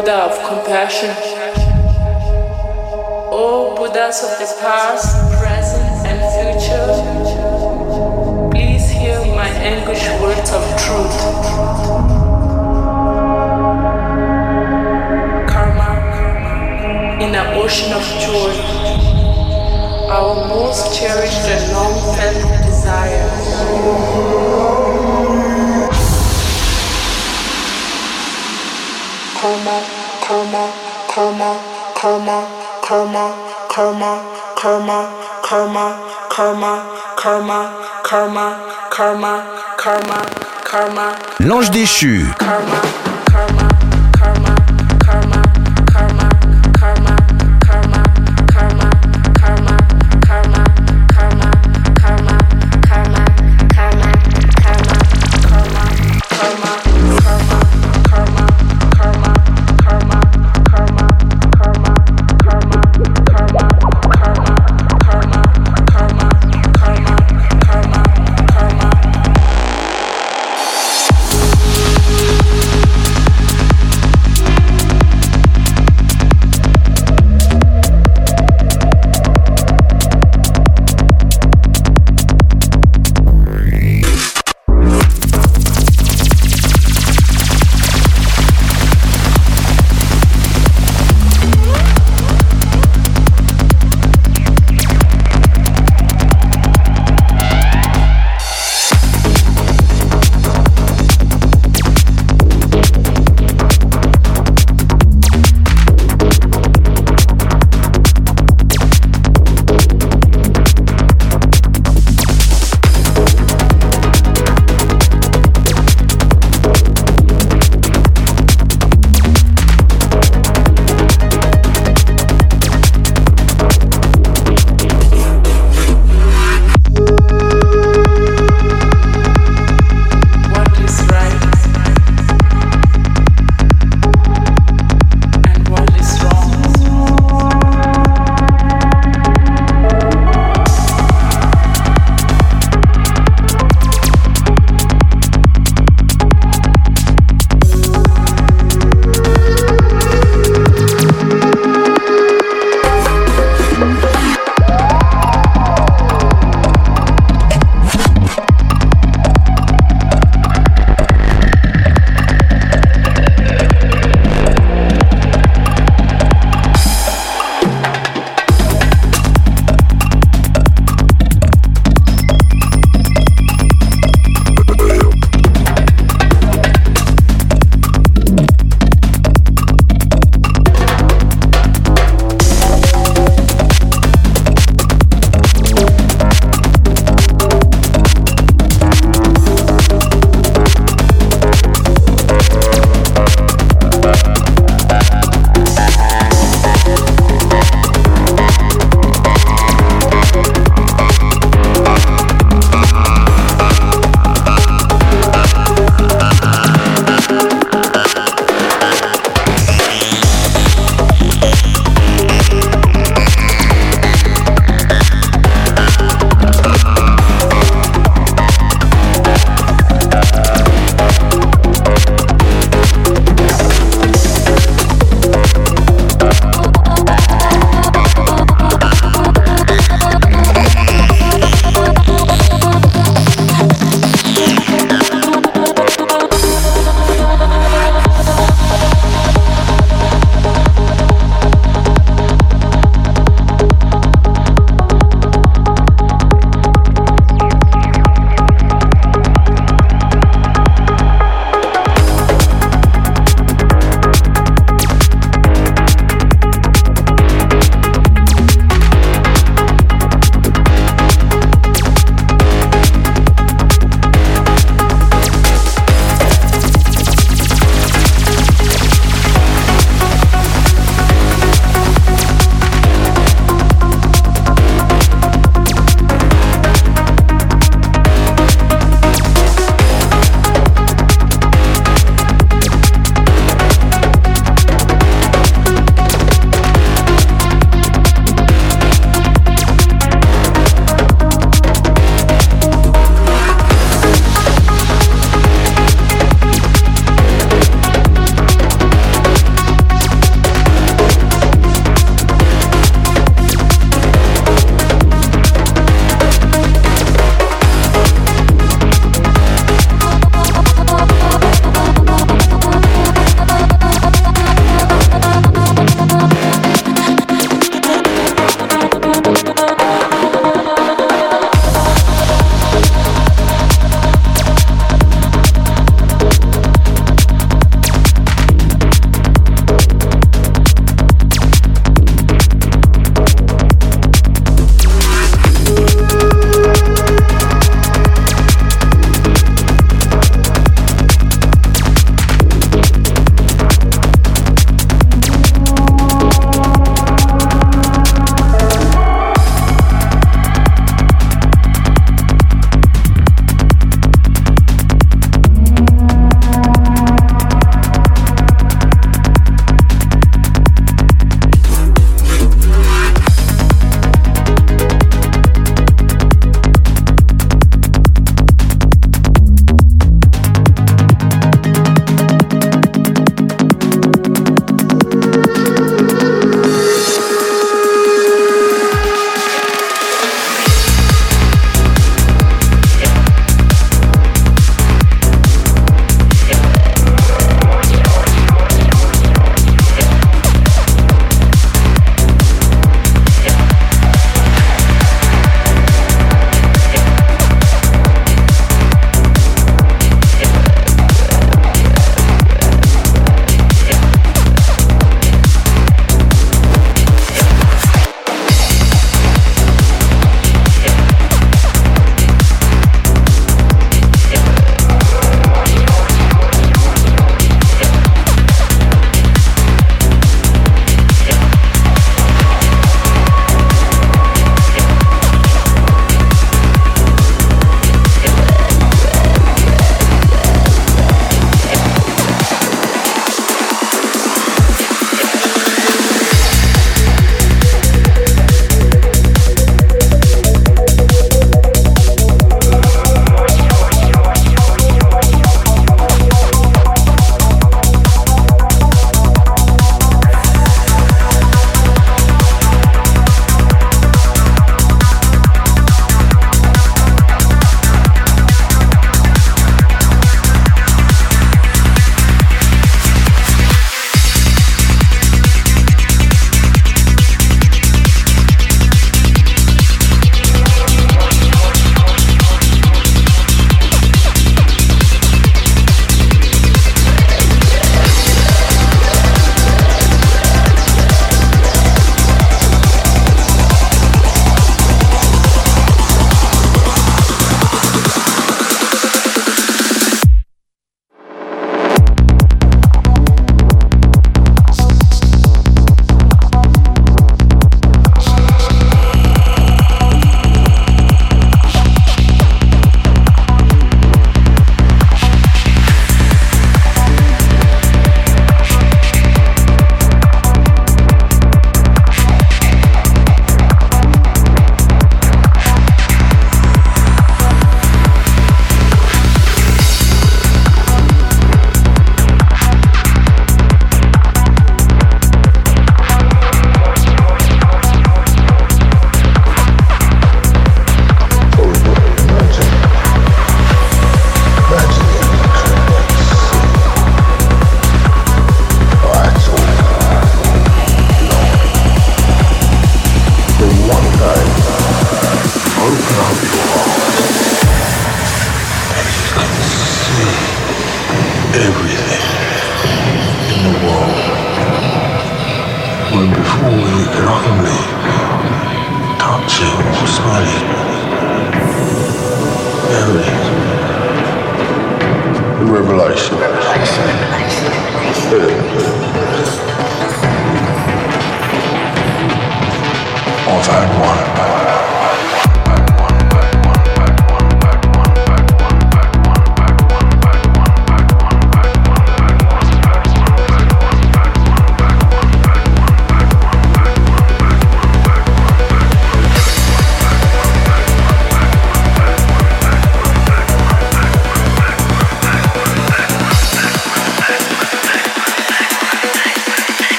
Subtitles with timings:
[0.00, 1.10] Buddha of compassion.
[3.30, 6.88] O Buddhas of the past, present, and future,
[8.50, 11.16] please hear my anguished words of truth.
[15.50, 15.90] Karma,
[17.20, 18.56] in an ocean of joy,
[20.08, 24.49] our most cherished and long felt desire.
[30.30, 30.70] Karma,
[31.12, 31.50] karma,
[31.96, 32.46] karma,
[32.86, 33.34] karma,
[33.68, 34.12] karma,
[34.54, 35.10] karma,
[35.42, 35.88] karma,
[36.30, 36.72] karma,
[37.16, 37.60] karma,
[38.04, 38.46] karma,
[38.90, 39.44] karma,
[39.76, 40.18] karma,
[40.64, 41.16] karma.
[41.40, 42.32] L'ange déchu.
[42.38, 42.99] Karma.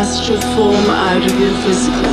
[0.00, 2.12] astral form out of your physical.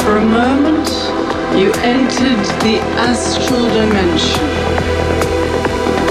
[0.00, 0.88] For a moment,
[1.56, 4.48] you entered the astral dimension,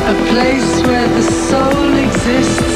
[0.08, 2.71] a place where the soul exists